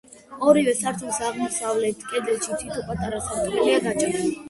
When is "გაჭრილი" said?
3.89-4.29